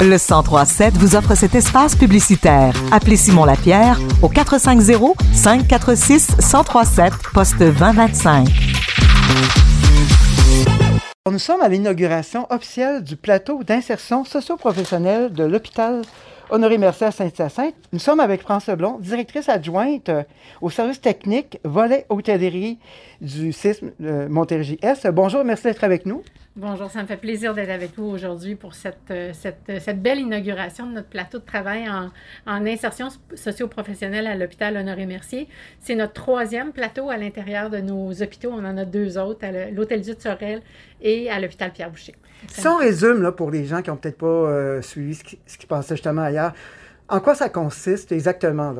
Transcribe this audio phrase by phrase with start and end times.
[0.00, 2.74] Le 1037 vous offre cet espace publicitaire.
[2.92, 8.48] Appelez Simon Lapierre au 450 546 1037 poste 2025.
[11.30, 16.02] Nous sommes à l'inauguration officielle du plateau d'insertion socio-professionnelle de l'hôpital
[16.50, 17.74] Honoré Mercier à Saint-Hyacinthe.
[17.92, 20.22] Nous sommes avec France Leblond, directrice adjointe euh,
[20.60, 22.78] au service technique volet hôtellerie
[23.22, 25.06] du CISM euh, Montérégie-Est.
[25.08, 26.22] Bonjour, merci d'être avec nous.
[26.56, 30.86] Bonjour, ça me fait plaisir d'être avec vous aujourd'hui pour cette, euh, cette, belle inauguration
[30.86, 32.12] de notre plateau de travail en,
[32.46, 35.48] insertion socio-professionnelle à l'hôpital Honoré-Mercier.
[35.80, 38.50] C'est notre troisième plateau à l'intérieur de nos hôpitaux.
[38.52, 40.62] On en a deux autres, à l'Hôtel Sorel
[41.02, 42.14] et à l'hôpital Pierre-Boucher.
[42.46, 45.66] Si on résume, là, pour les gens qui n'ont peut-être pas euh, suivi ce qui,
[45.66, 46.52] passait justement ailleurs,
[47.08, 48.76] en quoi ça consiste exactement?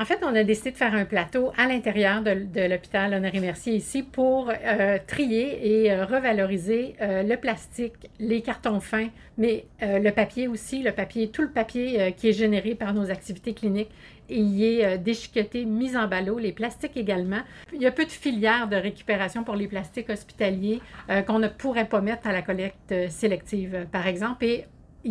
[0.00, 4.04] En fait, on a décidé de faire un plateau à l'intérieur de, l'hôpital Honoré-Mercier ici
[4.04, 9.08] pour euh, trier et euh, revaloriser euh, le plastique, les cartons fins,
[9.38, 13.54] mais le papier aussi, le papier, tout le papier qui est généré par nos activités
[13.54, 13.90] cliniques
[14.28, 17.40] y est déchiqueté, mis en ballot, les plastiques également.
[17.72, 20.80] Il y a peu de filières de récupération pour les plastiques hospitaliers
[21.26, 24.44] qu'on ne pourrait pas mettre à la collecte sélective, par exemple.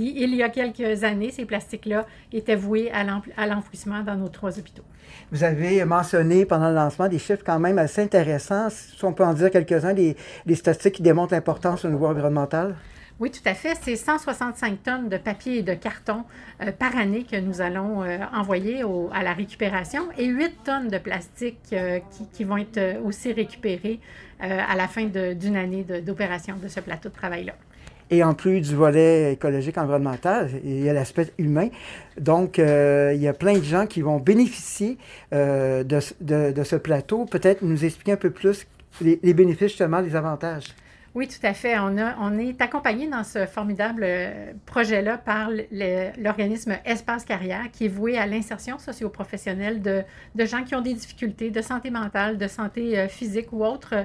[0.06, 4.84] Il y a quelques années, ces plastiques-là étaient voués à l'enfouissement dans nos trois hôpitaux.
[5.32, 9.24] Vous avez mentionné pendant le lancement des chiffres quand même assez intéressants, si on peut
[9.24, 12.76] en dire quelques-uns, des, des statistiques qui démontrent l'importance au niveau environnemental.
[13.20, 13.76] Oui, tout à fait.
[13.82, 16.24] C'est 165 tonnes de papier et de carton
[16.62, 20.88] euh, par année que nous allons euh, envoyer au, à la récupération et 8 tonnes
[20.90, 24.00] de plastique euh, qui, qui, vont être aussi récupérées
[24.40, 27.54] à la fin d'une année d'opération de, de ce plateau de travail-là.
[28.10, 31.68] Et en plus du volet écologique environnemental, il y a l'aspect humain.
[32.18, 34.98] Donc, euh, il y a plein de gens qui vont bénéficier
[35.34, 37.26] euh, de, ce plateau.
[37.26, 38.66] Peut-être nous expliquer un peu plus
[39.02, 40.68] les, bénéfices, justement, les avantages.
[41.16, 41.78] Oui, tout à fait.
[41.80, 44.06] On, est accompagné dans ce formidable
[44.68, 45.50] projet-là par
[46.18, 51.50] l'organisme Espace Carrière, qui est voué à l'insertion socio-professionnelle de, gens qui ont des difficultés
[51.50, 53.96] de santé mentale, de santé physique ou autres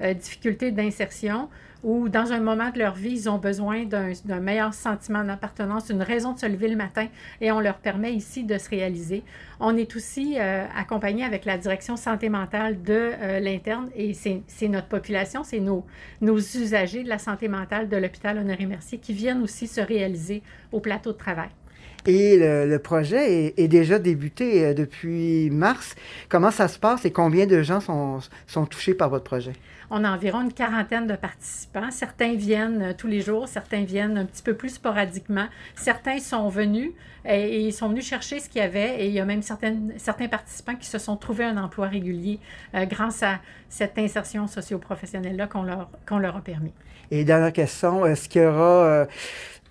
[0.00, 1.50] euh, difficultés d'insertion
[1.82, 6.02] ou dans un moment de leur vie, ils ont besoin d'un meilleur sentiment d'appartenance, une
[6.02, 7.06] raison de se lever le matin
[7.40, 9.22] et on leur permet ici de se réaliser.
[9.60, 14.68] On est aussi euh, accompagné avec la direction santé mentale de euh, l'interne et c'est
[14.68, 15.84] notre population, c'est nos,
[16.20, 20.42] nos usagers de la santé mentale de l'hôpital Honoré-Mercier qui viennent aussi se réaliser
[20.72, 21.50] au plateau de travail.
[22.06, 25.94] Et le, le projet est, est, déjà débuté euh, depuis mars.
[26.28, 29.52] Comment ça se passe et combien de gens sont, sont touchés par votre projet?
[29.90, 31.90] On a environ une quarantaine de participants.
[31.90, 35.46] Certains viennent tous les jours, certains viennent un petit peu plus sporadiquement.
[35.74, 36.92] Certains sont venus
[37.24, 39.92] et, ils sont venus chercher ce qu'il y avait et il y a même certaines,
[39.96, 42.38] certains participants qui se sont trouvés un emploi régulier
[42.74, 46.72] euh, grâce à cette insertion socio-professionnelle-là qu'on leur, qu'on leur a permis.
[47.10, 48.84] Et dernière question, est-ce qu'il y aura...
[48.84, 49.06] Euh,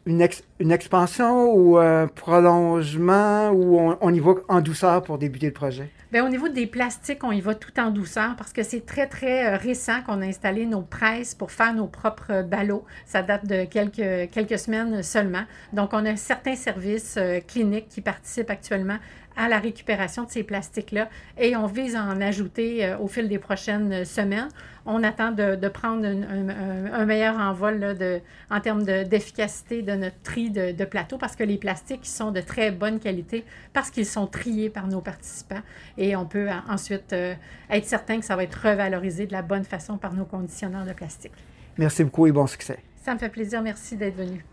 [0.06, 0.28] une,
[0.60, 5.90] une, expansion ou un prolongement ou on, y va en douceur pour débuter le projet?
[6.12, 9.06] Bien, au niveau des plastiques, on y va tout en douceur parce que c'est très,
[9.06, 12.84] très récent qu'on a installé nos presses pour faire nos propres ballots.
[13.06, 15.44] Ça date de quelques, quelques semaines seulement.
[15.72, 18.98] Donc, on a certains services euh, cliniques qui participent actuellement
[19.40, 23.30] à la récupération de ces plastiques-là et on vise à en ajouter euh, au fil
[23.30, 24.50] des prochaines semaines.
[24.86, 28.20] On attend de, de prendre un, un, un, meilleur envol là, de,
[28.52, 32.32] en termes d'efficacité de, de, notre tri de, de plateaux parce que les plastiques sont
[32.32, 35.62] de très bonne qualité parce qu'ils sont triés par nos participants
[35.98, 37.34] et on peut ensuite euh,
[37.70, 40.92] être certain que ça va être revalorisé de la bonne façon par nos conditionneurs de
[40.92, 41.32] plastique.
[41.78, 42.80] Merci beaucoup et bon succès.
[43.06, 43.62] Ça me fait plaisir.
[43.62, 44.44] Merci d'être venu.